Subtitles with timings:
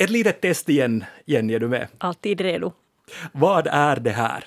[0.00, 1.88] Ett litet test igen, Jenny, är du med?
[1.98, 2.72] Alltid redo.
[3.32, 4.44] Vad är det här?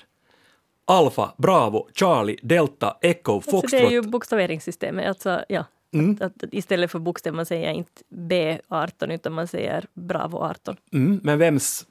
[0.84, 3.70] Alfa, Bravo, Charlie, Delta, Echo, Alltså Foxtrot.
[3.80, 5.08] det är ju bokstaveringssystemet.
[5.08, 5.64] Alltså, ja.
[5.92, 6.18] Mm.
[6.20, 10.76] Att, att istället för bokstäver man säger inte B18 utan man säger Bravo 18.
[10.92, 11.86] Mm, men vems,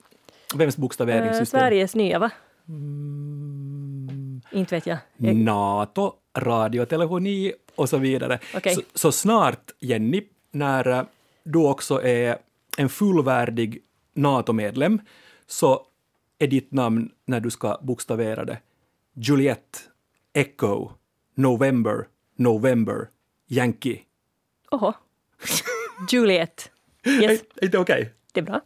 [0.56, 1.60] vems bokstaveringssystem?
[1.60, 2.32] Sveriges nya va?
[2.68, 4.42] Mm.
[4.52, 4.98] Inte vet jag.
[5.18, 8.40] jag NATO, radiotelefoni och så vidare.
[8.56, 8.76] Okej.
[8.76, 11.04] Så, så snart, Jenny, när eh,
[11.44, 12.38] du också är
[12.78, 13.82] en fullvärdig
[14.14, 15.02] NATO-medlem,
[15.48, 15.88] så
[16.40, 18.60] är ditt namn, när du ska bokstavera det,
[19.14, 19.80] Juliette,
[20.34, 20.92] Echo,
[21.36, 23.10] November, November,
[23.48, 24.02] Yankee.
[24.72, 24.94] Oho.
[26.12, 26.72] Juliet.
[27.06, 28.14] Yes, Är inte okej?
[28.34, 28.62] det är bra.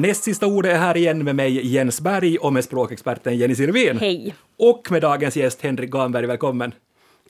[0.00, 3.98] Näst sista ordet är här igen med mig, Jens Berg, och med språkexperten Jenny Silvin.
[3.98, 4.34] Hej.
[4.58, 6.74] Och med dagens gäst Henrik Gamberg, välkommen.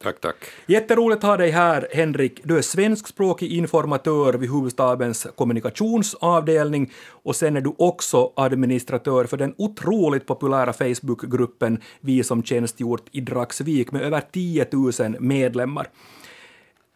[0.03, 0.36] Tack, tack.
[0.67, 2.41] Jätteroligt att ha dig här, Henrik.
[2.44, 9.55] Du är svenskspråkig informatör vid huvudstabens kommunikationsavdelning och sen är du också administratör för den
[9.59, 15.89] otroligt populära Facebookgruppen Vi som tjänstgjort i Dragsvik med över 10 000 medlemmar.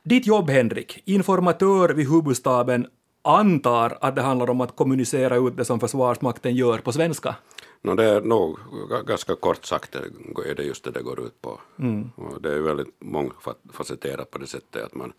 [0.02, 2.86] Ditt jobb, Henrik, informatör vid huvudstaben,
[3.22, 7.34] antar att det handlar om att kommunicera ut det som Försvarsmakten gör på svenska?
[7.82, 8.58] No, det är nog
[8.90, 11.60] ga- ganska kort sagt är det just det det går ut på.
[12.16, 15.12] Och det är väldigt mångfacetterat på det sättet att man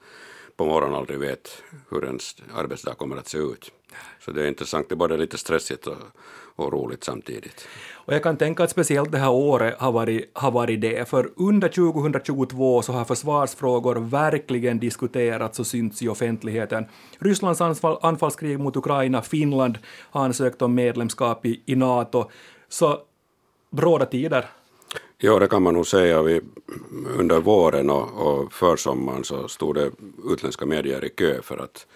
[0.56, 3.72] på morgonen aldrig vet hur ens arbetsdag kommer att se ut.
[4.20, 5.98] Så det är intressant, det är både lite stressigt och,
[6.56, 7.68] och roligt samtidigt.
[7.94, 11.30] Och jag kan tänka att speciellt det här året har varit, har varit det, för
[11.36, 16.86] under 2022 så har försvarsfrågor verkligen diskuterats och synts i offentligheten.
[17.20, 22.30] Rysslands anfall, anfallskrig mot Ukraina, Finland har ansökt om medlemskap i, i NATO,
[22.70, 23.00] så
[23.72, 24.46] bråda tider.
[25.18, 26.22] Ja, det kan man nog säga.
[26.22, 26.42] Vi,
[27.18, 29.92] under våren och, och försommaren så stod det
[30.32, 31.88] utländska medier i kö för att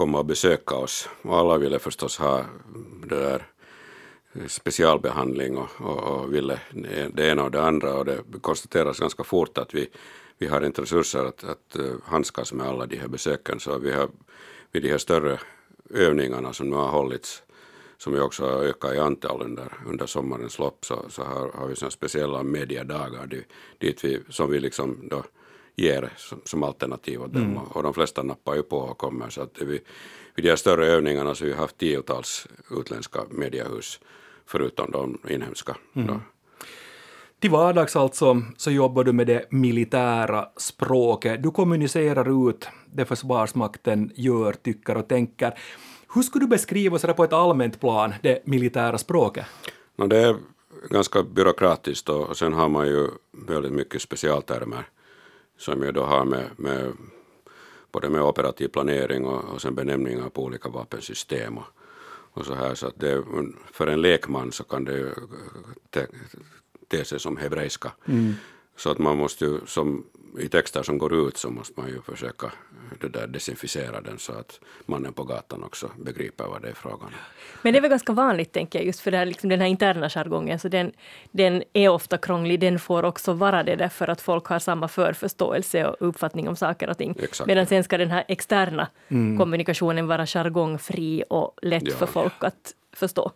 [0.00, 1.08] komma och besöka oss.
[1.22, 2.44] Och alla ville förstås ha
[3.06, 3.46] det där
[4.46, 6.60] specialbehandling och, och, och ville
[7.12, 7.94] det ena och det andra.
[7.94, 9.88] Och det konstateras ganska fort att vi,
[10.38, 13.60] vi har inte resurser att, att eh, handskas med alla de här besöken.
[13.60, 14.08] Så vi har
[14.72, 15.38] vid de här större
[15.90, 17.42] övningarna som nu har hållits
[17.98, 21.66] som ju också har ökat i antal under, under sommarens lopp så, så har, har
[21.66, 23.26] vi speciella mediadagar
[23.78, 25.24] dit vi, som vi liksom då
[25.80, 29.30] ger som, som alternativ åt dem och, och de flesta nappar ju på och kommer
[29.30, 29.80] så att vi,
[30.34, 34.00] vid de här större övningarna så har vi haft tiotals utländska mediehus
[34.46, 35.76] förutom de inhemska.
[35.92, 36.20] Då.
[37.40, 41.42] Till vardags alltså så jobbar du med det militära språket.
[41.42, 45.58] Du kommunicerar ut det Försvarsmakten gör, tycker och tänker.
[46.14, 49.46] Hur skulle du beskriva så där på ett allmänt plan det militära språket?
[49.96, 50.36] No, det är
[50.90, 54.88] ganska byråkratiskt och, och sen har man ju väldigt mycket specialtermer
[55.60, 56.92] som ju då har med, med
[57.92, 61.64] både med operativ planering och, och sen benämningar på olika vapensystem och,
[62.32, 63.24] och så här så att det,
[63.72, 65.14] för en lekman så kan det ju
[65.90, 66.06] te,
[66.88, 67.92] te sig som hebreiska.
[68.76, 70.04] Så att man måste ju, som
[70.38, 72.52] i texter som går ut så måste man ju försöka
[73.00, 77.06] det där desinficera den så att mannen på gatan också begriper vad det är frågan
[77.06, 77.12] om.
[77.62, 79.66] Men det är väl ganska vanligt, tänker jag, just för det här, liksom, den här
[79.66, 80.92] interna jargongen, så den,
[81.30, 85.84] den är ofta krånglig, den får också vara det därför att folk har samma förförståelse
[85.86, 87.14] och uppfattning om saker och ting.
[87.22, 87.48] Exakt.
[87.48, 88.88] Medan sen ska den här externa
[89.38, 91.96] kommunikationen vara jargongfri och lätt Ja.
[91.96, 93.30] för folk att förstå.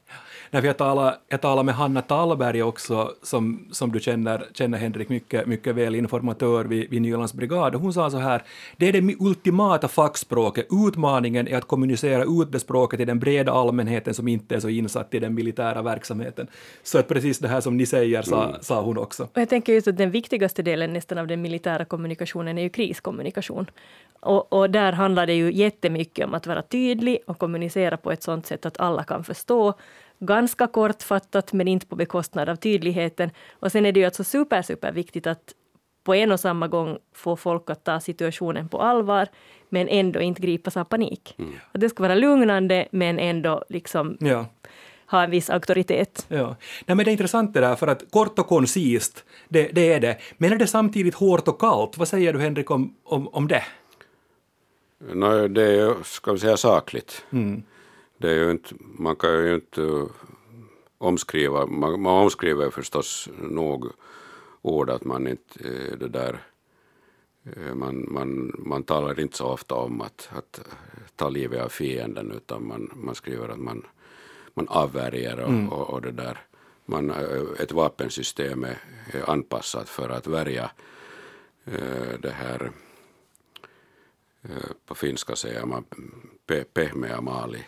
[0.51, 5.09] När jag talade, jag talade med Hanna Tallberg också, som, som du känner, känner Henrik
[5.09, 8.43] mycket, mycket väl, informatör vid, vid Nylands brigad, och hon sa så här,
[8.77, 13.53] det är det ultimata fackspråket, utmaningen är att kommunicera ut det språket till den breda
[13.53, 16.47] allmänheten som inte är så insatt i den militära verksamheten.
[16.83, 19.23] Så att precis det här som ni säger sa, sa hon också.
[19.23, 22.69] Och jag tänker just att den viktigaste delen nästan av den militära kommunikationen är ju
[22.69, 23.67] kriskommunikation.
[24.21, 28.22] Och, och där handlar det ju jättemycket om att vara tydlig och kommunicera på ett
[28.22, 29.53] sådant sätt att alla kan förstå.
[30.21, 33.30] Ganska kortfattat, men inte på bekostnad av tydligheten.
[33.53, 35.54] Och sen är det ju alltså super, super viktigt att
[36.04, 39.28] på en och samma gång få folk att ta situationen på allvar,
[39.68, 41.36] men ändå inte gripas av panik.
[41.72, 44.47] Att det ska vara lugnande, men ändå liksom Ja.
[45.10, 46.27] ha en viss auktoritet.
[46.28, 46.57] Ja.
[46.86, 50.00] Nej, men det är intressant det där, för att kort och koncist, det, det är
[50.00, 50.18] det.
[50.36, 51.98] Men är det samtidigt hårt och kallt?
[51.98, 53.62] Vad säger du Henrik om, om, om det?
[55.15, 57.24] No, det är ju, ska vi säga, sakligt.
[58.19, 60.07] Det är ju inte, man kan ju inte
[60.99, 63.93] omskriva, man, man omskriver förstås nog
[64.63, 66.41] ord att man inte uh, det där
[67.45, 70.61] Eh, Man, man, man talar inte så ofta om att, att
[71.16, 73.87] ta livet av fienden utan man, man skriver att man,
[74.55, 76.39] man avvärjer och, och, och det där.
[76.87, 78.78] Man, eh, ett vapensystem är,
[79.13, 80.71] är anpassat för att värja
[81.65, 82.71] eh, det här
[84.43, 85.84] eh, på finska säger man
[86.47, 87.65] pe, pehmeä maali,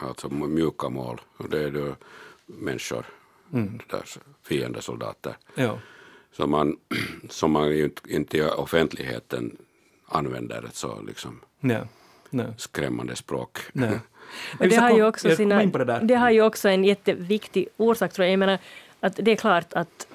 [0.00, 1.20] alltså mjuka mål.
[1.36, 1.96] Och det är då
[2.46, 3.04] människor,
[3.90, 4.02] där
[4.42, 5.36] fiendesoldater.
[5.54, 5.78] Ja.
[6.36, 6.76] som man,
[7.28, 9.56] som man ju inte, inte i offentligheten
[10.08, 11.82] använder ett så liksom Nej.
[12.30, 12.46] Nej.
[12.56, 13.58] skrämmande språk.
[13.72, 13.98] Nej.
[14.58, 15.64] Men det har, ju också sina,
[16.02, 18.32] det har ju också en jätteviktig orsak, tror jag.
[18.32, 18.58] jag menar,
[19.00, 20.06] att det är klart att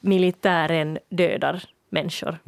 [0.00, 2.38] militären dödar människor.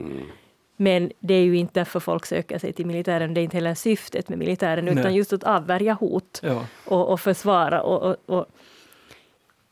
[0.77, 3.75] Men det är ju inte därför folk söker sig till militären, det är inte heller
[3.75, 5.17] syftet med militären, utan Nej.
[5.17, 6.67] just att avvärja hot Ja.
[6.85, 7.83] och, och försvara.
[7.83, 8.47] Och, och, och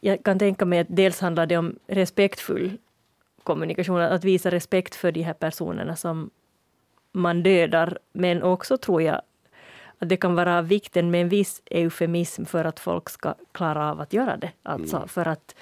[0.00, 2.78] jag kan tänka mig att dels handlar det om respektfull
[3.42, 6.30] kommunikation, att visa respekt för de här personerna som
[7.12, 9.20] man dödar, men också tror jag
[9.98, 14.00] att det kan vara vikten med en viss eufemism för att folk ska klara av
[14.00, 14.52] att göra det.
[14.62, 15.54] Alltså för att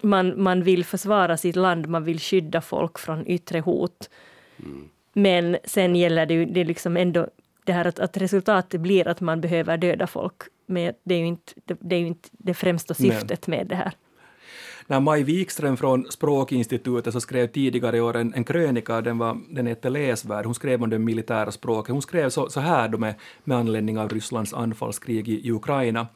[0.00, 4.10] man, man vill försvara sitt land, man vill skydda folk från yttre hot.
[5.12, 7.26] Men sen gäller det ju det är liksom ändå
[7.64, 10.42] det här att, att resultatet blir att man behöver döda folk.
[10.66, 13.10] Men det är ju inte det, det, är inte det främsta Nej.
[13.10, 13.92] syftet med det här.
[14.86, 19.38] När Maj Wikström från Språkinstitutet så skrev tidigare i år en, en krönika, den, var,
[19.50, 21.92] den hette Läsvärd, hon skrev om det militära språket.
[21.92, 26.06] Hon skrev så, så här då med, med anledning av Rysslands anfallskrig i, i Ukraina.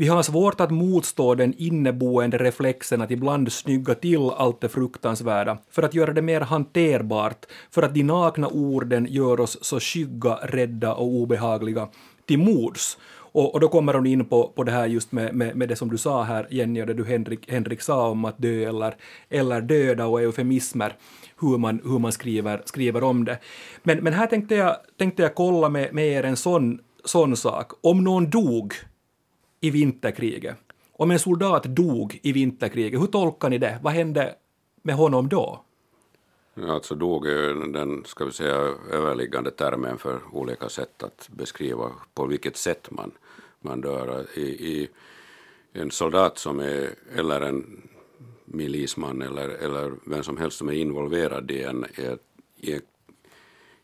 [0.00, 5.58] Vi har svårt att motstå den inneboende reflexen att ibland snygga till allt det fruktansvärda,
[5.70, 10.38] för att göra det mer hanterbart, för att de nakna orden gör oss så skygga,
[10.42, 11.88] rädda och obehagliga
[12.26, 12.98] till mods.
[13.10, 15.76] Och, och då kommer hon in på, på det här just med, med, med det
[15.76, 18.96] som du sa här, Jenny, och det du Henrik, Henrik sa om att dö eller,
[19.28, 20.96] eller döda och eufemismer,
[21.40, 23.38] hur man, hur man skriver, skriver om det.
[23.82, 27.72] Men, men här tänkte jag, tänkte jag kolla med, med er en sån, sån sak.
[27.80, 28.74] Om någon dog
[29.60, 30.56] i vinterkriget,
[30.92, 33.78] om en soldat dog i vinterkriget, hur tolkar ni det?
[33.82, 34.34] Vad hände
[34.82, 35.64] med honom då?
[36.68, 38.54] Alltså dog är den, ska vi säga,
[38.92, 43.10] överliggande termen för olika sätt att beskriva på vilket sätt man,
[43.60, 44.26] man dör.
[44.38, 44.88] I, i
[45.72, 47.88] en soldat som är, eller en
[48.44, 51.84] milisman eller, eller vem som helst som är involverad i en,
[52.56, 52.70] i,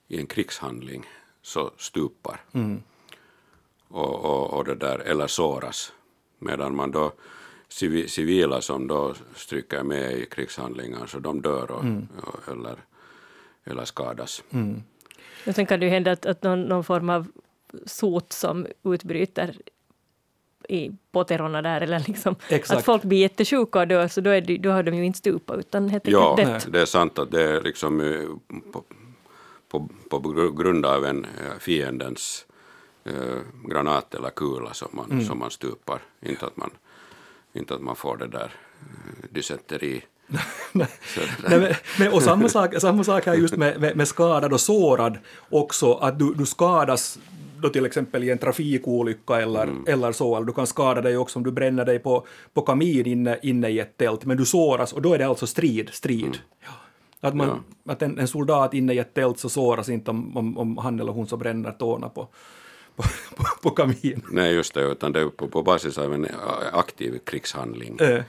[0.09, 1.05] i, en- krigshandling
[1.43, 2.41] så stupar.
[3.95, 5.93] Och, och, och det där, eller såras.
[6.39, 7.13] Medan man då
[7.69, 11.85] civi, civila som då stryker med i krigshandlingar så de dör och,
[12.27, 12.77] och, eller,
[13.65, 14.43] eller skadas.
[15.47, 17.27] Och sen kan det ju hända att, att någon, någon form av
[17.87, 19.57] sot som utbryter
[20.69, 22.79] i poterorna där, eller liksom Exakt.
[22.79, 25.19] att folk blir jättesjuka och dör, så då, är det, då har de ju inte
[25.19, 26.67] stupat utan helt Ja, dött.
[26.73, 28.29] det är sant att det är liksom eh,
[28.73, 28.85] på,
[29.69, 32.47] på, på gru- grund av en eh, fiendens
[33.05, 36.03] eh, granat eller kula som man, som man stupar.
[36.23, 36.71] Inte att man,
[37.53, 40.05] inte att man får det där eh, dysenteri.
[40.73, 40.89] Nej,
[41.49, 45.19] men, men, och samma sak, samma sak här just med, med, med skadad och sårad
[45.51, 47.19] också, att du, du skadas
[47.65, 51.39] då till exempel i en trafikolycka eller, eller så, eller du kan skada dig också
[51.39, 54.93] om du bränner dig på, på kamin inne, inne i ett tält, men du såras
[54.93, 56.39] och då är det alltså strid, strid.
[56.61, 56.69] Ja.
[57.21, 60.59] Att, man, att en, en soldat inne i ett tält så såras inte om, om,
[60.59, 62.29] om han eller hon så bränner tårna på,
[62.97, 63.03] på,
[63.37, 64.23] på, på kamin.
[64.31, 66.35] Nej, just det, utan det är på, på basis av en eh,
[66.73, 67.99] aktiv krigshandling.
[68.01, 68.23] Eh.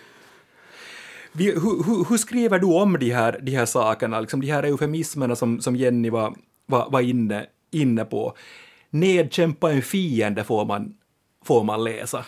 [1.31, 4.63] Vi, hur, hur, hur skriver du om de här, de här sakerna, liksom de här
[4.63, 8.35] eufemismerna som, som Jenny var, var, var inne, inne på?
[8.89, 10.97] Nedkämpa en fiende får man,
[11.43, 12.25] får man läsa.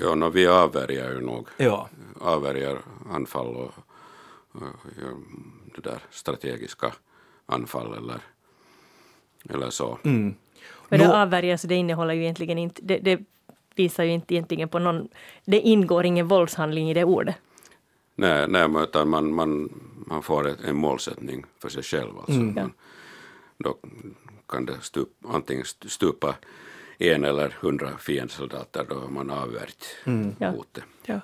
[0.00, 1.48] Ja, no, vi avvärjer ju nog.
[1.56, 1.88] Ja.
[2.20, 2.78] Avvärjer
[3.10, 3.72] anfall och,
[4.52, 4.62] och
[5.00, 5.14] gör
[5.74, 6.92] det där strategiska
[7.46, 8.20] anfall eller,
[9.50, 9.98] eller så.
[10.02, 10.36] Men
[10.98, 13.20] det Nå- avvärja, så det innehåller ju egentligen inte, det, det
[13.74, 15.08] visar ju inte egentligen på någon,
[15.44, 17.34] det ingår ingen våldshandling i det ordet.
[18.14, 19.68] Nej, nej men utan man, man,
[20.06, 22.18] man får ett, en målsättning för sig själv.
[22.18, 22.32] Alltså.
[22.40, 22.72] Man,
[23.58, 23.76] då
[24.48, 26.34] kan det stup, antingen st- stupa
[26.98, 29.84] en eller hundra fiendesoldater då man avvärjt
[30.38, 30.48] Ja.
[30.50, 30.84] hotet.
[31.04, 31.20] Ja.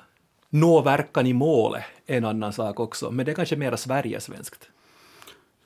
[0.50, 4.68] Nå verkan i målet är en annan sak också, men det är kanske mera Sverigesvenskt.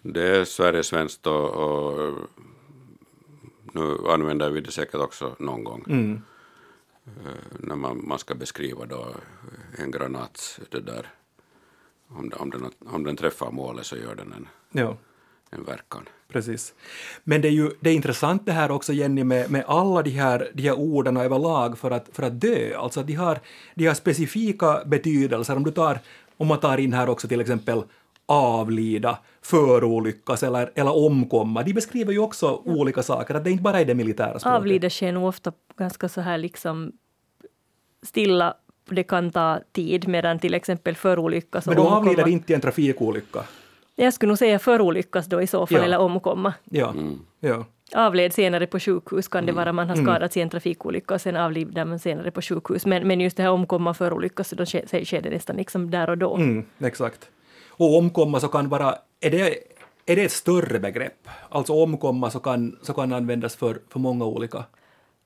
[0.02, 2.14] Det är Sverigesvenskt och, och
[3.73, 5.85] nu använder vi det säkert också någon gång.
[7.07, 9.07] Eh, När man, man ska beskriva då
[9.79, 11.07] en granat, det där,
[12.09, 14.97] om, om, den, om den träffar målet så gör den en, Ja.
[15.50, 16.09] en verkan.
[16.29, 16.75] Precis.
[17.25, 20.11] Men det är ju det är intressant det här också, Jenny, med, med alla de
[20.11, 22.76] här, de här orden överlag för att, för att dö.
[22.76, 23.41] Alltså de har,
[23.75, 25.57] de har specifika betydelser.
[25.57, 25.99] Om, du tar,
[26.37, 27.83] om man tar in här också till exempel
[28.26, 31.62] avlida, förolyckas eller, eller omkomma.
[31.62, 32.73] De beskriver ju också ja.
[32.73, 34.57] olika saker, att det inte bara är det militära språket.
[34.57, 36.93] Avlida sker nog ofta ganska så här liksom
[38.02, 38.55] stilla,
[38.91, 43.45] det kan ta tid, medan till exempel förolyckas Men då avlider inte i en trafikolycka?
[43.97, 45.85] Jag skulle nog säga förolyckas då i så fall, ja.
[45.85, 46.55] eller omkomma.
[46.64, 46.91] Ja.
[46.91, 47.19] Mm.
[47.41, 47.64] ja.
[47.95, 50.07] Avled senare på sjukhus kan det vara, man har mm.
[50.07, 52.87] skadats i en trafikolycka och sen avlider man senare på sjukhus.
[52.87, 56.19] Men, men just det här omkomma förolyckas, då sker, sker det nästan liksom där och
[56.19, 56.37] då.
[56.37, 57.31] Mm, exakt.
[57.76, 59.59] Och omkomma så kan vara, är det,
[60.07, 61.29] är det ett större begrepp?
[61.49, 64.64] Alltså omkomma så kan, så kan användas för, för många olika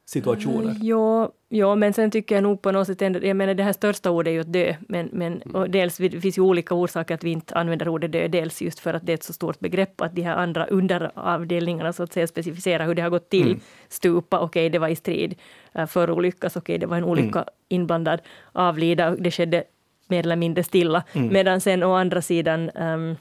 [0.07, 0.71] situationer.
[0.71, 3.63] Uh, ja, ja, men sen tycker jag nog på något sätt ändå, jag menar det
[3.63, 5.71] här största ordet är ju att dö, men, men mm.
[5.71, 8.95] dels det finns ju olika orsaker att vi inte använder ordet dö, dels just för
[8.95, 12.27] att det är ett så stort begrepp, att de här andra underavdelningarna så att säga
[12.27, 13.47] specificerar hur det har gått till.
[13.47, 13.61] Mm.
[13.89, 15.35] Stupa, okej, okay, det var i strid.
[15.79, 17.49] Uh, förolyckas, okej, okay, det var en olycka mm.
[17.69, 18.21] inblandad.
[18.53, 19.65] Avlida, det skedde
[20.07, 21.05] mer eller mindre stilla.
[21.13, 21.33] Mm.
[21.33, 23.17] Medan sen å andra sidan um,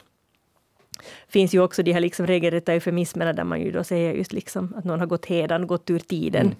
[1.28, 4.74] finns ju också de här liksom regelrätta eufemismerna där man ju då säger just liksom
[4.78, 6.46] att någon har gått hedan, gått ur tiden.
[6.46, 6.58] Mm.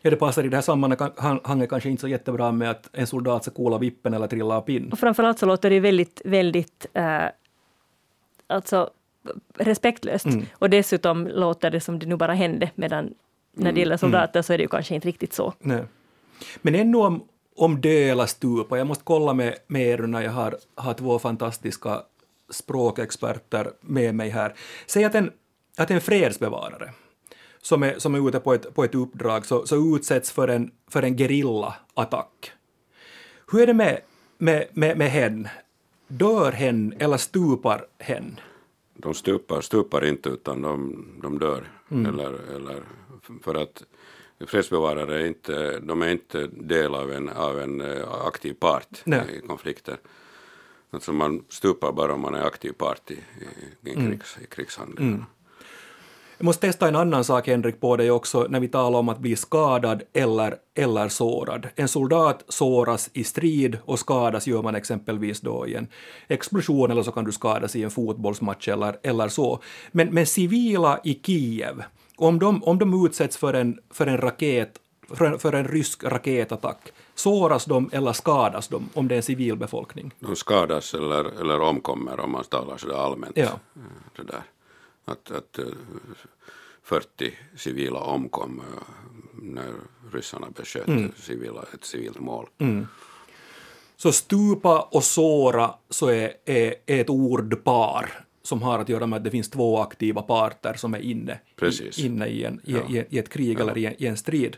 [0.00, 3.42] Ja, det passar i det här sammanhanget kanske inte så jättebra med att en soldat
[3.42, 4.92] ska kola vippen eller trilla av pinn.
[4.92, 7.24] Och framförallt så låter det väldigt, väldigt äh,
[8.46, 8.90] alltså
[9.58, 10.26] respektlöst.
[10.26, 10.46] Mm.
[10.52, 13.14] Och dessutom låter det som det nu bara hände, medan
[13.52, 13.98] när det gäller mm.
[13.98, 14.42] soldater mm.
[14.42, 15.52] så är det ju kanske inte riktigt så.
[15.58, 15.84] Nej.
[16.62, 17.24] Men ännu om,
[17.56, 21.18] om dö eller stupa, jag måste kolla med, med er när jag har, har två
[21.18, 22.02] fantastiska
[22.50, 24.54] språkexperter med mig här.
[24.86, 25.30] Säg att en,
[25.76, 26.92] att en fredsbevarare
[27.62, 30.70] som är, som är ute på ett, på ett uppdrag så, så utsätts för en,
[30.90, 32.52] för en gerillaattack.
[33.52, 34.00] Hur är det med,
[34.38, 35.48] med, med, med hen?
[36.08, 38.40] Dör hen eller stupar hen?
[38.94, 41.64] De stupar, stupar inte utan de, de dör.
[41.90, 42.06] Mm.
[42.06, 42.82] Eller, eller,
[43.42, 43.82] för att
[44.46, 49.40] fredsbevarare är inte, de är inte del av en, av en eh, aktiv part Nej.
[49.44, 49.96] i konflikter.
[50.90, 53.18] Alltså man stupar bara om man är aktiv part i,
[53.82, 54.10] i, mm.
[54.10, 55.14] krigs, i krigshandlingarna.
[55.14, 55.24] Mm.
[56.38, 59.18] Jag måste testa en annan sak, Henrik, på dig också när vi talar om att
[59.18, 61.68] bli skadad eller, eller sårad.
[61.76, 65.88] En soldat såras i strid och skadas gör man exempelvis då i en
[66.28, 69.60] explosion eller så kan du skadas i en fotbollsmatch eller, eller så.
[69.92, 71.82] Men, men civila i Kiev,
[72.16, 76.92] om de, om de utsätts för en, för en raket för, för en rysk raketattack,
[77.14, 80.14] såras de eller skadas de om det är en civilbefolkning?
[80.18, 83.36] De skadas eller, eller omkommer om man talar sådär allmänt.
[83.36, 83.60] Ja.
[84.16, 84.42] Det där
[85.06, 85.58] att, att
[86.82, 88.82] 40 eh, civila omkom eh,
[89.32, 89.74] när
[90.12, 91.12] ryssarna besköt mm.
[91.16, 92.48] civila, ett civilt mål.
[92.58, 92.86] Mm.
[93.96, 99.16] Så stupa och såra så är, är, är ett ordpar som har att göra med
[99.16, 102.78] att det finns två aktiva parter som är inne, i, inne i, en, ja.
[103.10, 103.62] i, ett krig ja.
[103.62, 104.56] eller i en, i en strid.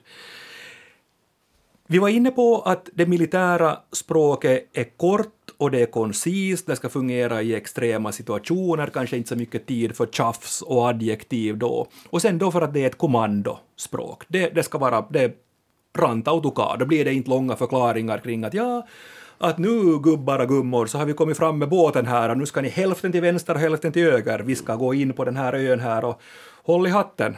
[1.87, 6.77] Vi var inne på att det militära språket är kort och det är koncist, det
[6.77, 11.87] ska fungera i extrema situationer, kanske inte så mycket tid för tjafs och adjektiv då.
[12.11, 14.25] Och sen då för att det är ett kommandospråk.
[14.29, 15.37] Det, det ska vara det
[15.99, 18.87] ranta autokar, då blir det inte långa förklaringar kring att ja,
[19.39, 22.47] att nu gubbar och gummor så har vi kommit fram med båten här och nu
[22.47, 24.39] ska ni hälften till vänster och hälften till höger.
[24.39, 26.21] Vi ska gå in på den här ön här och
[26.63, 27.37] håll i hatten.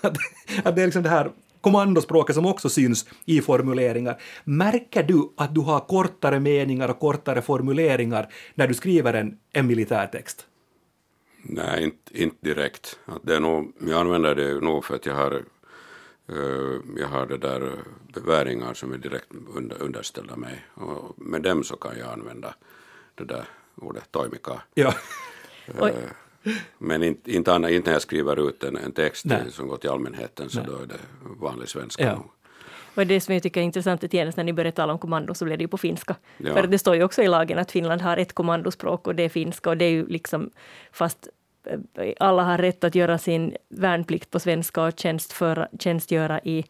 [0.64, 4.20] att det är liksom det här kommandospråket som också syns i formuleringar.
[4.44, 9.66] Märker du att du har kortare meningar och kortare formuleringar när du skriver en, en
[9.66, 10.46] militärtext?
[11.42, 12.98] Nej, inte, inte direkt.
[13.22, 15.42] Det är nog, jag använder det nog för att jag har,
[16.96, 17.72] jag har det där
[18.14, 20.64] beväringar som är direkt under, underställda mig.
[20.74, 22.54] Och med dem så kan jag använda
[23.14, 23.44] det där
[23.74, 24.62] ordet toimika.
[24.74, 24.94] Ja.
[25.82, 25.88] Uh,
[26.78, 29.42] men inte, inte, inte när jag skriver ut en, en text Nej.
[29.50, 30.68] som går till allmänheten så Nej.
[30.68, 31.00] då är det
[31.40, 32.04] vanlig svenska.
[32.04, 32.24] Ja.
[32.94, 35.34] Och det som jag tycker är intressant är att när ni börjar tala om kommando
[35.34, 36.16] så blir det ju på finska.
[36.36, 36.54] Ja.
[36.54, 39.28] För det står ju också i lagen att Finland har ett kommandospråk och det är
[39.28, 40.50] finska och det är ju liksom
[40.92, 41.30] fast eh,
[42.20, 46.64] alla har rätt att göra sin värnplikt på svenska och tjänst för, tjänstgöra i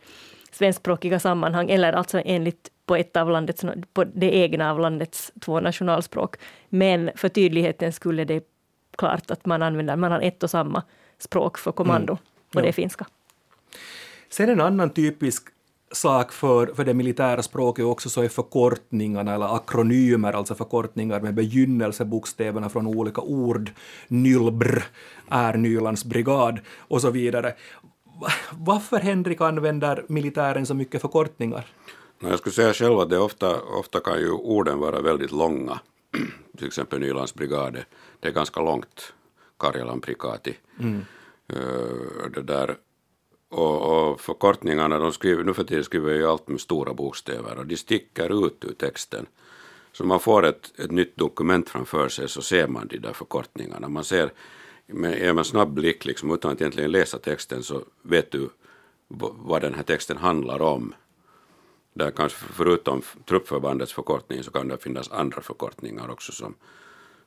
[0.51, 5.61] svenskspråkiga sammanhang, eller alltså enligt på ett av landets, på det egna av landets två
[5.61, 6.37] nationalspråk.
[6.69, 8.45] Men för tydligheten skulle det
[8.99, 10.83] klart att man använder, man har ett och samma
[11.19, 12.23] språk för kommando, mm.
[12.55, 13.07] och det är finska.
[14.29, 15.49] Sen en annan typisk
[15.93, 21.35] sak för, för det militära språket också så är förkortningarna eller akronymer, alltså förkortningar med
[21.35, 23.71] begynnelsebokstäverna från olika ord.
[24.09, 24.83] Nylbr
[25.29, 27.55] är Nylands brigad och så vidare.
[28.53, 31.67] Varför, Henrik, använder militären så mycket förkortningar?
[32.21, 35.81] Jag skulle säga själv att det ofta, ofta kan ju orden vara väldigt långa.
[36.59, 37.85] Till exempel Nylands brigad
[38.21, 39.13] det är ganska långt,
[39.59, 40.57] Karjalan Prikati.
[40.81, 41.05] Mm.
[41.53, 42.77] Uh, det där.
[43.49, 47.59] Och, och förkortningarna, de skriver, nu för tiden skriver jag ju allt med stora bokstäver
[47.59, 49.27] och de sticker ut ur texten.
[49.93, 53.89] Så man får ett, ett nytt dokument framför sig så ser man de där förkortningarna.
[53.89, 54.33] Man ser
[54.87, 58.49] med en snabb blick liksom, utan att egentligen läsa texten så vet du
[59.09, 60.95] vad den här texten handlar om.
[61.93, 66.55] Där kanske förutom truppförbandets förkortning så kan det finnas andra förkortningar också som,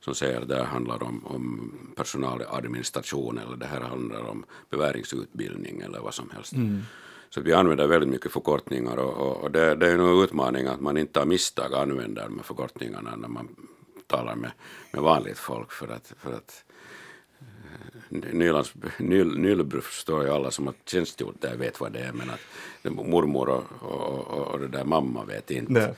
[0.04, 5.80] som säger att det här handlar om, om personaladministration eller det här handlar om beväringsutbildning
[5.80, 6.52] eller vad som helst.
[6.52, 6.82] Mm.
[7.30, 10.80] Så vi använder väldigt mycket förkortningar och, och, och det, det, är en utmaning att
[10.80, 13.48] man inte av misstag använder de förkortningarna när man
[14.06, 14.50] talar med,
[14.92, 16.64] med vanligt folk för att, för att
[18.08, 22.30] Nylands, Nyl, Nylbro förstår ju alla som har tjänstgjort där vet vad det är men
[22.30, 22.40] att
[22.84, 25.72] mormor och, och, och, och det där mamma vet inte.
[25.72, 25.94] Nej.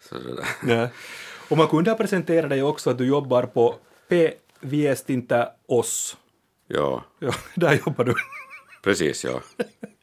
[0.00, 0.16] Så
[0.62, 0.88] Nej.
[1.50, 3.74] Och man kunde ha presenterat dig också att du jobbar på
[4.08, 4.32] P.
[4.60, 6.16] Viestintä oss.
[6.66, 7.04] Ja.
[7.18, 7.32] ja.
[7.54, 8.14] Där jobbar du.
[8.82, 9.40] Precis, ja.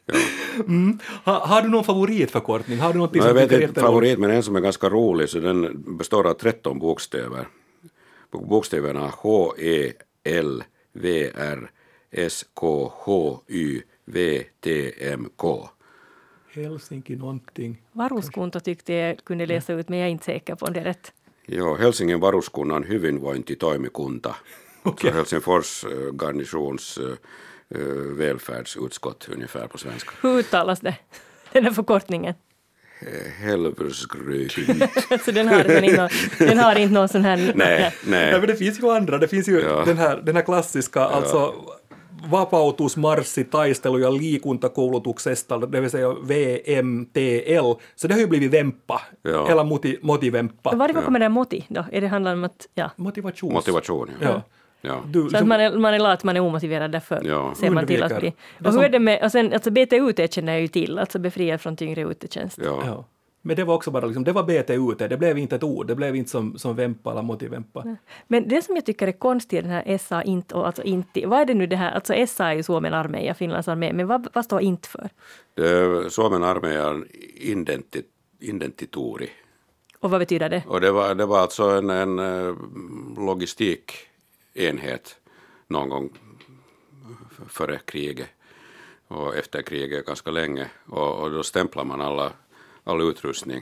[0.05, 0.15] ja.
[0.55, 0.99] Mm.
[1.25, 2.79] Ha, har du någon favoritförkortning?
[2.79, 5.39] Har du något no, jag vet inte favorit, men en som är ganska rolig, så
[5.39, 7.47] den består av 13 bokstäver.
[8.31, 9.91] Bokstäverna H, E,
[10.23, 10.63] L,
[10.93, 11.71] V, R,
[12.11, 15.69] S, K, H, Y, V, T, M, K.
[16.53, 17.81] Helsinki någonting.
[17.91, 20.83] Varuskunta tyckte jag kunde läsa ut, men jag är inte säker på om det är
[20.83, 21.13] rätt.
[21.49, 24.35] Joo, Helsingin varuskunnan hyvinvointitoimikunta.
[24.83, 25.11] Okay.
[25.11, 30.11] Helsingfors uh, garnisons uh, välfärdsutskott ungefär på svenska.
[30.21, 30.95] Hur uttalas det,
[31.51, 32.33] den här förkortningen?
[33.39, 34.87] Helversgrytin.
[35.25, 37.37] så den har, den, inte, den har inte någon sån här...
[37.37, 37.93] nej, nej.
[38.05, 39.83] nej men det finns ju andra, det finns ju ja.
[39.85, 41.05] den, här, den här klassiska, ja.
[41.05, 41.55] alltså
[42.25, 49.47] vapautusmarssi taistelu- ja liikuntakoulutuksesta, det vill säga VMTL, så det har ju blivit Vempa, ja.
[49.49, 50.75] eller moti, Motivempa.
[50.75, 51.85] Varifrån kommer det moti då?
[51.91, 52.67] Är det handlar om att...
[52.73, 52.91] Ja.
[52.95, 53.53] Motivations...
[53.53, 54.27] Motivation, ja.
[54.29, 54.41] ja.
[54.81, 55.01] Ja.
[55.05, 57.53] Du, så liksom, att man är, man är lat, man är omotiverad, därför ja.
[57.55, 58.33] ser man till att bli...
[58.65, 61.61] Och hur är det med, och sen, alltså BTUT känner jag ju till, alltså befriad
[61.61, 62.59] från tyngre utetjänst.
[62.63, 63.05] Ja.
[63.47, 65.95] Men det var också bara liksom, det var BTUT, det blev inte ett ord, det
[65.95, 67.97] blev inte som, som Vempa eller Motivempa.
[68.27, 71.39] Men det som jag tycker är konstigt, den här SA, int och alltså inti, vad
[71.39, 74.27] är det nu det här, alltså SA är ju Suomen armé, Finlands armé, men vad,
[74.33, 75.09] vad står int för?
[76.09, 77.03] Suomen armé är
[77.35, 78.03] indenti,
[78.39, 79.29] indentitori.
[79.99, 80.63] Och vad betyder det?
[80.67, 82.55] Och det var, det var alltså en, en eh,
[83.17, 85.19] logistikenhet
[85.67, 86.09] någon gång
[87.49, 88.29] före kriget
[89.07, 92.31] och efter kriget ganska länge och, och då stämplar man alla
[92.87, 93.61] all utrustning,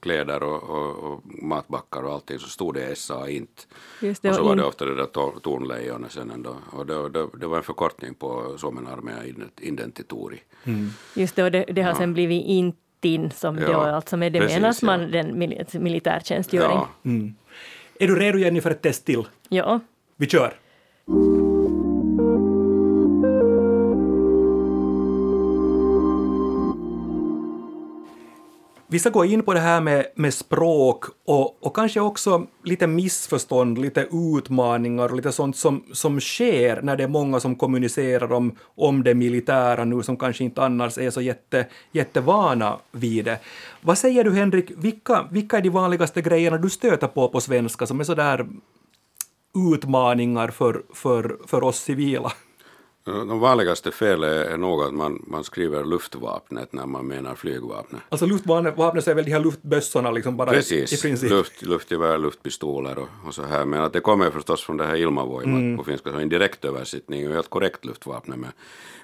[0.00, 3.62] kläder och, och, och, matbackar och allting, så stod det SA inte.
[4.00, 6.56] Det, och så var det ofta det där tornlejonet sen ändå.
[6.70, 9.24] Och det, det, det, var en förkortning på Suomen armea
[9.60, 10.42] identitori.
[10.64, 10.90] Mm.
[11.14, 11.96] Just det, och det, det har ja.
[11.96, 15.06] sen blivit intin som ja, då alltså med det precis, menas man ja.
[15.06, 15.38] den
[15.72, 16.76] militärtjänstgöring.
[16.76, 16.88] Ja.
[17.04, 17.34] Mm.
[18.00, 19.22] Är du redo Jenny för ett test till?
[19.48, 19.80] Ja.
[20.16, 20.54] Vi kör!
[28.94, 32.86] Vi ska gå in på det här med, med språk och, och kanske också lite
[32.86, 38.32] missförstånd, lite utmaningar och lite sånt som, som sker när det är många som kommunicerar
[38.32, 43.38] om, om det militära nu som kanske inte annars är så jätte, jättevana vid det.
[43.80, 47.86] Vad säger du Henrik, vilka, vilka är de vanligaste grejerna du stöter på på svenska
[47.86, 48.46] som är sådär
[49.72, 52.32] utmaningar för, för, för oss civila?
[53.04, 58.00] De vanligaste felen är nog att man, man skriver luftvapnet när man menar flygvapnet.
[58.08, 61.30] Alltså luftvapnet så är väl de här luftbössorna liksom bara Precis, i princip?
[61.30, 63.64] Luft, luftgevär, luftpistoler och, och, så här.
[63.64, 65.76] Men att det kommer förstås från det här ilmavoimat mm.
[65.76, 68.38] på finska, så en direkt översättning är helt korrekt luftvapnet.
[68.38, 68.50] Men,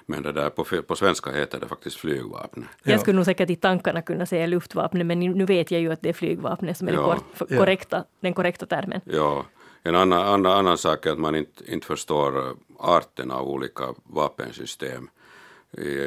[0.05, 2.67] men det där på, på svenska heter det faktiskt flygvapnet.
[2.83, 6.01] Jag skulle nog säkert i tankarna kunna säga luftvapnet men nu vet jag ju att
[6.01, 7.19] det är flygvapnet som är ja.
[7.47, 9.01] den, korrekta, den korrekta termen.
[9.05, 9.45] Ja.
[9.83, 15.09] En annan, annan, annan sak är att man inte, inte förstår arten av olika vapensystem.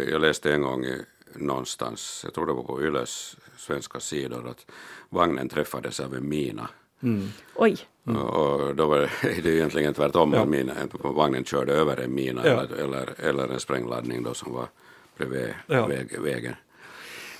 [0.09, 1.03] Jag läste en gång i,
[1.35, 4.67] någonstans, jag tror det var på Yles svenska sidor, att
[5.09, 6.69] vagnen träffades av en mina.
[7.03, 7.29] Mm.
[7.55, 7.77] Oj.
[8.07, 8.23] Mm.
[8.23, 9.11] Och då var det,
[9.43, 10.45] det egentligen tvärtom, ja.
[10.45, 12.63] mina, vagnen körde över en mina ja.
[12.63, 14.69] eller, eller, eller, en sprängladdning då som var
[15.17, 15.87] bredvid ja.
[15.87, 16.55] väg, vägen.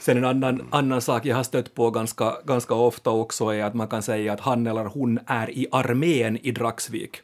[0.05, 3.75] Sen en annan, annan sak jag har stött på ganska, ganska ofta också är att
[3.75, 7.23] man kan säga att han eller hon är i armén i Dragsvik.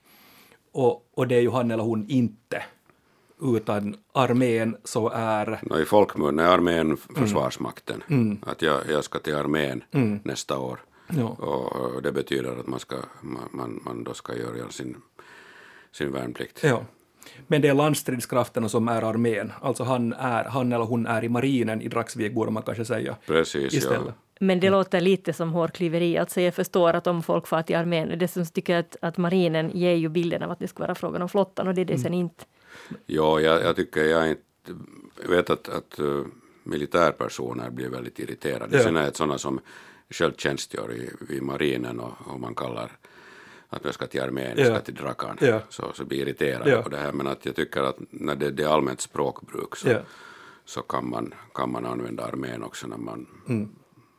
[0.73, 2.63] Och, och det är ju han eller hon inte.
[3.43, 5.61] Utan armén så är...
[5.63, 6.99] No, I folkmun är armén mm.
[7.15, 8.03] Försvarsmakten.
[8.09, 8.39] Mm.
[8.47, 10.21] Att jag, jag ska till armén mm.
[10.25, 10.81] nästa år.
[11.17, 11.29] Ja.
[11.29, 12.97] Och det betyder att man, ska,
[13.51, 14.97] man, man då ska göra sin,
[15.93, 16.61] sin värnplikt.
[16.63, 16.83] Ja.
[17.47, 21.29] Men det är landstridskrafterna som är armén, alltså han, är, han eller hon är i
[21.29, 23.17] marinen i Dragsvik borde man kanske säga.
[23.27, 24.03] Precis, istället.
[24.07, 24.13] Ja.
[24.41, 26.19] Men det låter lite som hårklyveri.
[26.19, 29.71] Alltså jag förstår att om folk far till armén, det som tycker att, att marinen
[29.75, 31.93] ger ju bilden av att det ska vara frågan om flottan och det är det
[31.93, 32.03] mm.
[32.03, 32.45] sen inte.
[33.07, 34.43] Ja, jag, jag tycker jag inte...
[35.23, 36.25] Jag vet att, att uh,
[36.65, 38.81] militärpersoner blir väldigt irriterade, ja.
[38.81, 39.61] i synnerhet sådana som
[40.11, 42.91] själv tjänstgör i, i marinen och, och man kallar
[43.71, 44.65] att jag ska till armén, Ja.
[44.65, 47.13] jag ska till Drakan, så, så blir irriterad på det här.
[47.13, 49.89] Men att jag tycker att när det, det är allmänt språkbruk så,
[50.65, 53.69] så kan, man, kan man använda armén också när man Mm.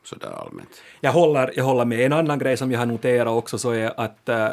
[0.04, 0.82] sådär allmänt.
[1.00, 2.00] Jag håller, jag håller med.
[2.00, 4.48] En annan grej som jag har noterat också så är att, äh,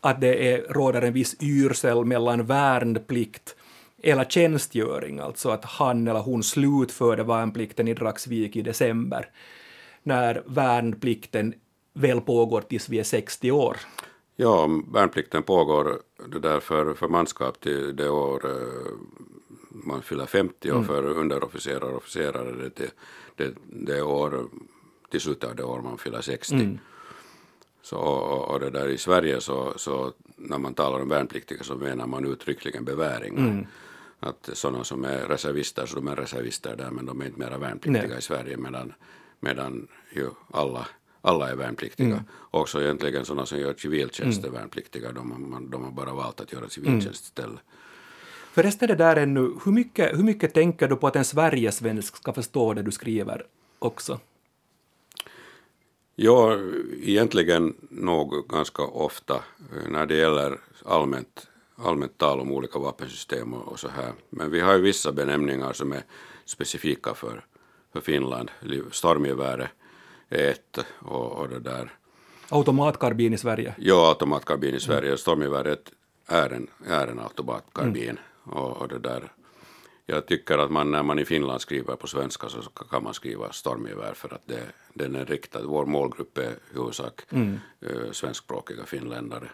[0.00, 3.56] att det är, råder en viss yrsel mellan värnplikt
[4.02, 9.28] eller tjänstgöring, alltså att han eller hon slutförde värnplikten i Dragsvik i december,
[10.02, 11.54] när värnplikten
[11.92, 13.76] väl pågår tills vi är 60 år.
[14.36, 18.92] Ja, värnplikten pågår det där för, för manskap till det år eh,
[19.70, 22.90] man fyller 50 och för underofficerare och officerare det, det,
[23.36, 24.48] det, det år
[25.10, 26.78] till slutet av det år man fyller 60.
[27.82, 31.74] Så, och, och det där i Sverige så, så när man talar om värnpliktiga så
[31.74, 33.68] menar man uttryckligen beväringar.
[34.20, 37.58] Att sådana som är reservister så de är reservister där men de är inte mera
[37.58, 38.18] värnpliktiga Nej.
[38.18, 38.92] i Sverige medan,
[39.40, 40.86] medan ju alla,
[41.26, 42.24] alla är värnpliktiga.
[42.50, 45.12] Också egentligen sådana som gör civiltjänst är värnpliktiga.
[45.12, 47.60] De, man, de har bara valt att göra civiltjänst istället.
[48.52, 52.32] Förresten det där ännu, hur mycket, hur mycket tänker du på att en Sverigesvensk ska
[52.32, 53.46] förstå det du skriver
[53.78, 54.20] också?
[56.14, 56.58] Ja,
[57.02, 63.72] egentligen nog ganska ofta eh, när det gäller allmänt, allmänt tal om olika vapensystem och,
[63.72, 64.12] och så här.
[64.30, 66.02] Men vi har ju vissa benämningar som är
[66.44, 67.44] specifika för,
[67.92, 68.50] för Finland.
[68.90, 69.85] Stormgeväret är
[70.30, 71.92] ett och, och det där.
[72.48, 73.74] Automatkarbin i Sverige.
[73.78, 75.16] Ja, automatkarbin i Sverige.
[75.16, 75.92] Stormgeväret
[76.26, 78.18] är en, är en automatkarbin.
[78.42, 79.32] Och, och det där.
[80.06, 82.60] Jag tycker att man när man i Finland skriver på svenska så
[82.90, 84.62] kan man skriva stormgevär för att det,
[84.94, 85.62] den är riktad.
[85.64, 89.50] Vår målgrupp är i huvudsak eh, svenskspråkiga finländare.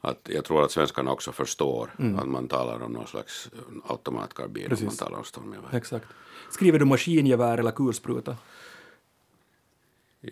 [0.00, 3.50] Att jag tror att svenskarna också förstår att man talar om någon slags
[3.84, 4.98] automatkarbin om man Precis.
[4.98, 5.68] talar om stormgevär.
[5.72, 6.06] Exakt.
[6.50, 8.36] Skriver du maskingevär eller kulspruta?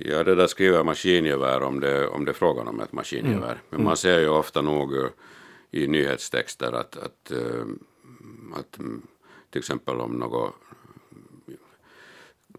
[0.01, 3.63] Ja, det där skriver maskingevär om det, om det är frågan om ett maskingevär.
[3.71, 4.95] Men man ser ju ofta nog
[5.71, 7.67] i nyhetstexter att, att, eh,
[8.55, 9.03] att mm,
[9.51, 10.55] till exempel om något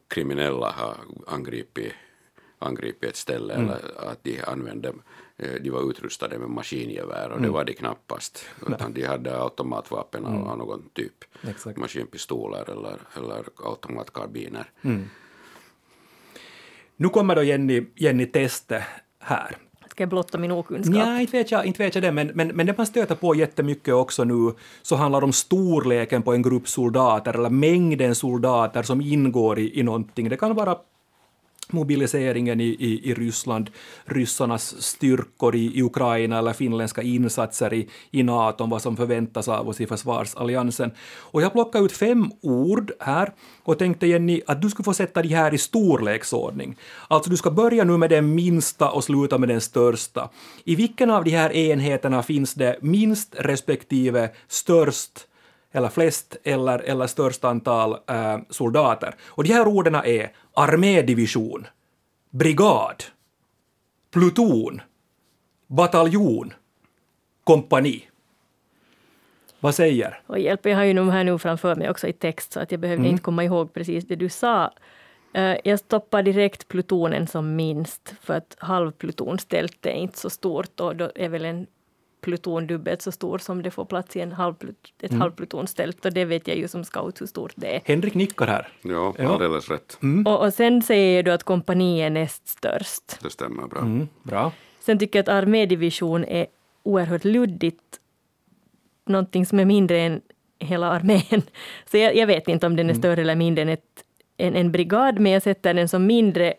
[0.07, 0.95] kriminella har
[1.27, 1.93] angripit,
[2.59, 4.93] angripit ett ställe eller att de använde
[5.37, 8.45] eh, de var utrustade med maskingevär och det var de knappast.
[8.67, 11.23] Utan de hade automatvapen av av någon typ.
[11.47, 11.77] Exakt.
[11.77, 14.71] Maskinpistoler eller, eller automatkarbiner.
[16.97, 18.83] Nu kommer då Jenny, Jenny Teste
[19.19, 19.57] här.
[19.89, 20.95] Ska jag blotta min okunskap?
[20.95, 23.35] Nej, inte vet jag, inte vet jag det, men, men, men det man stöter på
[23.35, 29.01] jättemycket också nu så handlar om storleken på en grupp soldater eller mängden soldater som
[29.01, 30.29] ingår i, i någonting.
[30.29, 30.77] Det kan vara
[31.73, 33.69] mobiliseringen i, i, i Ryssland,
[34.05, 39.69] ryssarnas styrkor i, i Ukraina eller finländska insatser i, i NATO, vad som förväntas av
[39.69, 40.91] oss i försvarsalliansen.
[41.17, 45.21] Och jag plockar ut fem ord här och tänkte Jenny att du skulle få sätta
[45.21, 46.75] de här i storleksordning.
[47.07, 50.29] Alltså du ska börja nu med den minsta och sluta med den största.
[50.63, 55.27] I vilken av de här enheterna finns det minst respektive störst
[55.71, 59.15] eller flest eller, eller störst antal eh, soldater.
[59.25, 61.67] Och de här orden är armédivision,
[62.29, 63.03] brigad,
[64.11, 64.81] pluton,
[65.67, 66.53] bataljon,
[67.43, 68.03] kompani.
[69.59, 70.21] Vad säger?
[70.27, 72.71] Och hjälp, jag har ju de här nu framför mig också i text, så att
[72.71, 74.71] jag behövde inte komma ihåg precis det du sa.
[75.33, 80.95] Eh, Jag stoppar direkt plutonen som minst, för att halvplutonstält är inte så stort och
[80.95, 81.67] då är väl en
[82.21, 86.25] pluton dubbelt så stor som det får plats i en halvplut, ett halvplutonstält och det
[86.25, 87.81] vet jag ju som scout hur stort det är.
[87.85, 88.67] Henrik nickar här.
[88.81, 89.33] Ja, Ja.
[89.33, 89.99] alldeles rätt.
[90.25, 93.19] Och, och sen säger då att kompani är näst störst.
[93.23, 93.79] Det stämmer bra.
[93.79, 94.51] Mm, bra.
[94.79, 96.47] Sen tycker jag att armédivision är
[96.83, 97.99] oerhört luddigt.
[99.05, 100.21] Någonting som är mindre än
[100.59, 101.41] hela armén.
[101.91, 104.03] Så jag, jag vet inte om den är större eller mindre än ett,
[104.37, 106.53] en, en brigad, men jag sätter den som mindre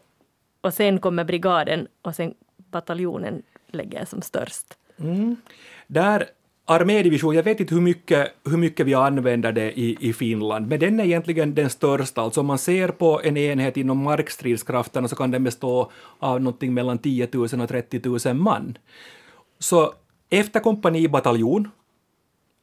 [0.60, 4.77] och sen kommer brigaden och sen bataljonen lägger jag som störst.
[5.87, 6.26] Där
[6.64, 10.80] armédivision, jag vet inte hur mycket, hur mycket vi använder det i, i Finland, men
[10.80, 12.22] den är egentligen den största.
[12.22, 16.74] Alltså om man ser på en enhet inom markstridskrafterna så kan den bestå av någonting
[16.74, 18.78] mellan 10 000 och 30 000 man.
[19.58, 19.94] Så
[20.30, 21.70] efter kompani, bataljon,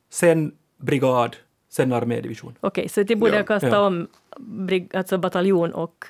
[0.10, 1.36] sen brigad,
[1.70, 2.56] sen armédivision.
[2.60, 3.80] Okej, så det borde Ja, jag kasta ja.
[3.80, 6.06] om brig, alltså bataljon och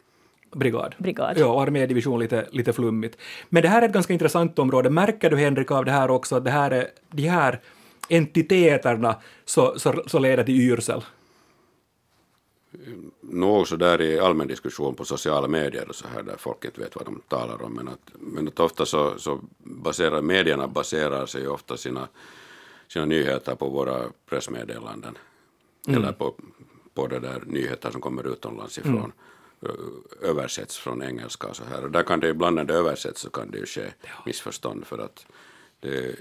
[0.56, 0.96] Brigad.
[0.98, 1.38] brigad.
[1.38, 3.18] Ja, och armédivision lite, lite flummigt.
[3.50, 4.90] Men det här är ett ganska intressant område.
[4.90, 7.60] Märker du, Henrik, av det här också, att det här är, de här
[8.10, 9.16] entiteterna
[9.46, 11.04] så, så, så leder till yrsel?
[13.22, 16.82] Nog så där i allmän diskussion på sociala medier och så här där folk inte
[16.82, 17.74] vet vad de talar om.
[17.74, 22.08] Men att, men att ofta så, så baserar medierna baserar sig ofta sina,
[22.88, 25.18] sina nyheter på våra pressmeddelanden.
[25.88, 26.34] Eller på,
[26.94, 29.12] på det där nyheter som kommer utomlands ifrån.
[29.18, 29.22] ö-
[30.22, 31.84] översätts från engelska och så här.
[31.84, 33.94] Och där kan det ibland när det översätts så kan det ju ske
[34.26, 35.26] missförstånd för att
[35.80, 36.16] det,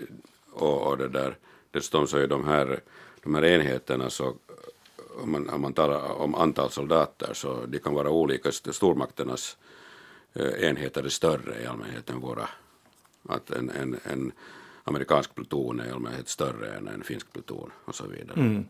[0.52, 1.36] och, och det där,
[1.70, 2.80] dessutom så är de här,
[3.22, 4.34] de här enheterna så
[5.22, 9.56] om man, om man talar om antal soldater så de kan vara olika, stormakternas
[10.32, 12.48] eh, enheter är större i allmänhet än våra.
[13.28, 14.32] Att en, en, en
[14.84, 18.64] amerikansk pluton är i allmänhet större än en finsk pluton och så vidare.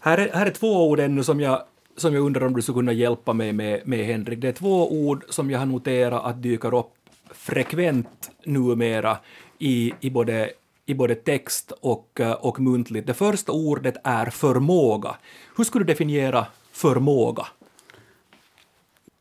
[0.00, 1.64] Här är, här är två ord ännu som jag,
[1.96, 4.38] som jag undrar om du skulle kunna hjälpa mig med, med Henrik.
[4.38, 6.92] Det är två ord som jag har noterat att dyker upp
[7.30, 9.16] frekvent numera
[9.58, 10.50] i, i, både,
[10.86, 13.06] i både text och, eh, och muntligt.
[13.06, 15.16] Det första ordet är förmåga.
[15.56, 17.46] Hur skulle du definiera förmåga?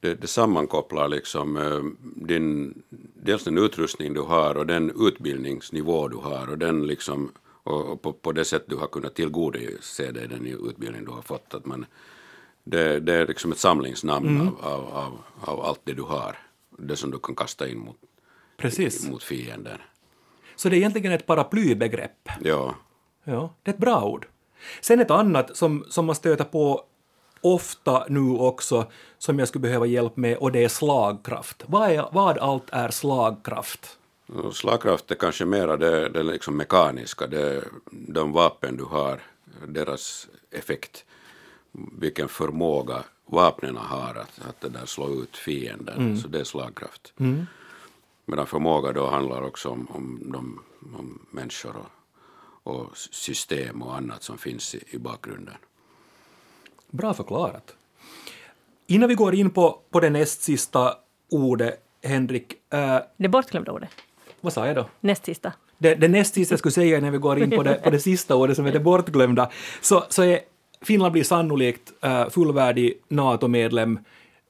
[0.02, 2.82] det, det sammankopplar liksom eh, din,
[3.14, 7.32] dels den utrustning du har och den utbildningsnivå du har och den liksom
[7.64, 11.22] och, och på, på det sätt du har kunnat tillgodose dig den utbildning du har
[11.22, 11.54] fått.
[11.54, 11.86] Att man,
[12.64, 16.38] det, det är liksom ett samlingsnamn av, av, av, av allt det du har.
[16.78, 17.98] Det som du kan kasta in mot,
[18.58, 19.10] Precis.
[19.10, 19.78] mot fienden.
[20.56, 22.30] Så det är egentligen ett paraplybegrepp.
[22.44, 22.76] Ja,
[23.24, 24.28] Ja, det är ett bra ord.
[24.82, 26.84] Sen ett annat som, som man stöter på
[27.42, 31.64] ofta nu också, som jag skulle behöva hjälp med, och det är slagkraft.
[31.68, 33.98] Vad, är, vad allt är slagkraft?
[34.54, 39.22] Slagkraft är kanske mera det, det liksom mekaniska, det, de vapen du har,
[39.68, 41.06] deras effekt,
[41.72, 47.14] vilken förmåga vapnen har att, att det där slå ut fienden, så det är slagkraft.
[48.26, 50.64] Medan förmåga då handlar också om, om, de,
[50.98, 51.76] om människor
[52.64, 55.54] och, och system och annat som finns i, i bakgrunden.
[56.90, 57.76] Bra förklarat.
[58.88, 60.96] Innan vi går in på, på det näst sista
[61.30, 63.90] ordet, Henrik, äh, Det bortglömda ordet.
[64.42, 64.90] vad sa jag då?
[65.00, 65.54] Näst sista.
[65.78, 68.00] Det, det näst sista jag skulle säga innan vi går in på det, på det
[68.00, 70.40] sista ordet som är det bortglömda, så, så är
[70.82, 74.00] Finland blir sannolikt äh, fullvärdig NATO-medlem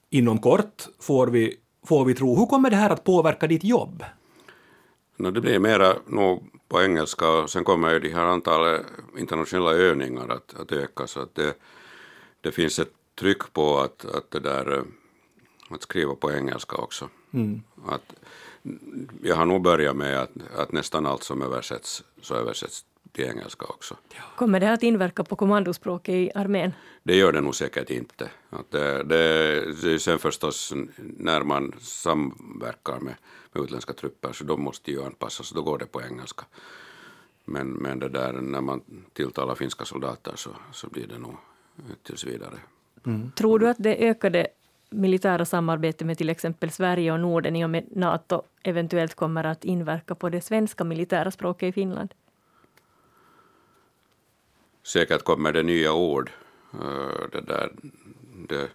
[0.09, 2.35] inom kort, får vi, får vi tro.
[2.35, 4.03] Hur kommer det här att påverka ditt jobb?
[5.17, 8.85] No, det blir mera nog på engelska och sen kommer ju de här antalet
[9.17, 11.53] internationella övningar att, att öka så att det,
[12.41, 14.83] det finns ett tryck på att, att det där eh,
[15.69, 17.09] att skriva på engelska också.
[17.87, 18.13] Att,
[19.23, 23.65] jag har nog börjat med att, att nästan allt som översätts så översätts till engelska
[23.65, 23.97] också.
[24.35, 26.73] Kommer det att inverka på kommandospråket i armén?
[27.03, 28.29] Det gör det nog säkert inte.
[28.49, 33.15] Att det, det, det sen förstås när man samverkar med,
[33.51, 36.45] med utländska trupper så då måste ju anpassas, då går det på engelska.
[37.45, 38.81] Men, men det där när man
[39.13, 41.35] tilltalar finska soldater så, så blir det nog
[42.03, 42.57] tills vidare.
[43.35, 44.47] Tror du att det ökade
[44.89, 49.65] militära samarbetet med till exempel Sverige och Norden i och med NATO eventuellt kommer att
[49.65, 52.13] inverka på det svenska militära språket i Finland?
[54.83, 56.31] Säkert kommer det nya ord.
[56.73, 57.71] eh, Det där,
[58.49, 58.69] det,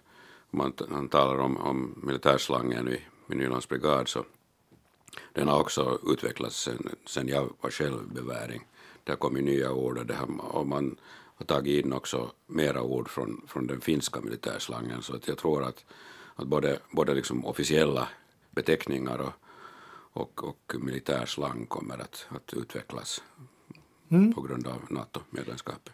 [0.51, 4.25] man, man talar om, om militärslangen vid, vid Nylands brigad så
[5.33, 8.67] den har också utvecklats sen, sen jag var själv beväring.
[9.03, 10.97] Det har kommit nya ord och, det har, och man
[11.35, 15.63] har tagit in också mera ord från, från den finska militärslangen så att jag tror
[15.63, 15.85] att,
[16.35, 18.07] att både, både liksom officiella
[18.51, 19.33] beteckningar och,
[20.21, 23.23] och, och militärslang kommer att, att utvecklas
[24.35, 25.93] på grund av NATO-medlemskapet.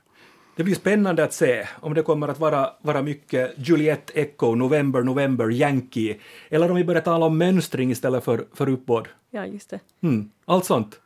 [0.56, 5.04] Det blir spännande att se om det kommer att vara, vara mycket Juliet Echo, November,
[5.04, 6.18] November, Yankee,
[6.50, 9.08] eller om vi börjar tala om mönstring istället för, för uppbåd.
[9.32, 9.80] Ja, just det.
[10.04, 11.00] Mm, allt sånt.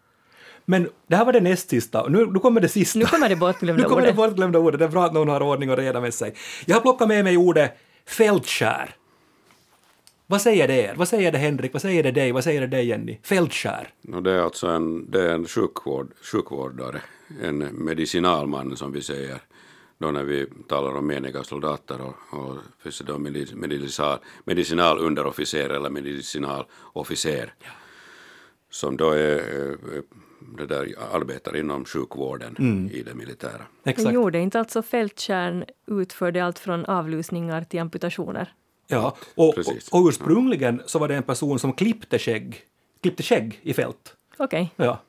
[0.66, 3.00] Men det här var det näst sista, och nu, nu kommer det sista.
[3.00, 4.16] Nu kommer det Nu bortglömda kommer det ordet.
[4.16, 6.34] bortglömda ordet, det är bra att någon har ordning och reda med sig.
[6.66, 8.96] Jag har plockat med mig ordet fältskär.
[10.30, 10.94] Vad säger det er?
[10.96, 11.74] Vad säger det Henrik?
[11.74, 12.32] Vad säger det dig?
[12.32, 13.18] Vad säger det dig Jenny?
[13.24, 13.90] Fältskär.
[14.02, 17.02] No, det är alltså en, det är en sjukvård, sjukvårdare,
[17.42, 19.38] en medicinalman som vi säger,
[19.98, 25.70] då när vi talar om meniga soldater och, och finns det då medi- medicinal, medicinalunderofficer
[25.70, 27.54] eller medicinalofficer
[28.70, 30.02] som då är, eh,
[30.58, 33.62] det där, arbetar inom sjukvården i det militära.
[33.84, 34.13] Men Exakt.
[34.13, 38.54] gjorde inte alltså fälttjärn utförde allt från avlusningar till amputationer?
[38.88, 39.90] Ja, och, och, Precis.
[39.90, 42.62] och ursprungligen så var det en person som klippte skägg,
[43.02, 44.16] klippte skägg i fält.
[44.38, 44.74] Okej.
[44.76, 45.02] Ja.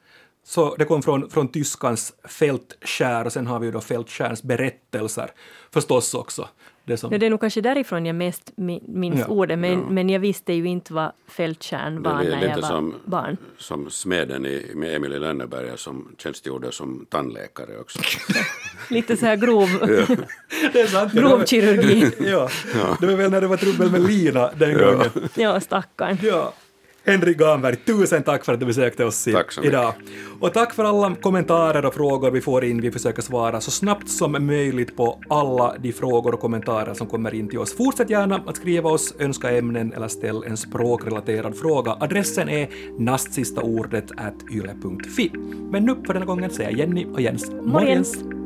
[0.48, 5.30] Så det kom från, från tyskans fältskär och sen har vi ju då fältskärns berättelser
[5.72, 6.48] förstås också.
[6.84, 9.26] Det som, det är nog kanske därifrån jag mest mi- minns Ja.
[9.26, 9.78] ordet, men, Ja.
[9.90, 12.94] men jag visste ju inte vad fälttjärn var det när är jag inte var som,
[13.04, 13.36] barn.
[13.58, 17.98] som smeden i, med Emil i Lönneberga som tjänstgjorde som tandläkare också.
[18.90, 19.68] Lite så här grov,
[20.72, 21.12] det är sant.
[21.14, 22.10] ja, det grov var- kirurgi.
[22.30, 22.48] Ja,
[23.00, 25.10] det var väl när det var trubbel med Lina den gången.
[25.34, 26.18] Ja, stackarn.
[26.22, 26.52] Ja.
[27.08, 29.72] Henrik Gamberg, tusen tack för att du besökte oss i, Tack så mycket.
[29.72, 29.92] idag.
[30.40, 32.80] Och tack för alla kommentarer och frågor vi får in.
[32.80, 37.34] Vi försöker svara så snabbt som möjligt på alla de frågor och kommentarer som kommer
[37.34, 37.76] in till oss.
[37.76, 41.96] Fortsätt gärna att skriva oss, önska ämnen eller ställ en språkrelaterad fråga.
[42.00, 42.68] Adressen är
[42.98, 44.10] nastsistaordet
[44.52, 45.30] yle.fi.
[45.70, 48.37] Men nu för den här gången säger Jenny och Jens Morgens.